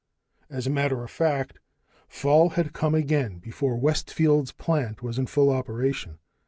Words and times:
As 0.49 0.65
a 0.65 0.71
matter 0.71 1.03
of 1.03 1.11
fact, 1.11 1.59
fall 2.07 2.49
had 2.49 2.73
come 2.73 2.95
again 2.95 3.37
before 3.37 3.77
Westfield's 3.77 4.51
plant 4.51 5.03
was 5.03 5.19
in 5.19 5.27
full 5.27 5.51
operation. 5.51 6.17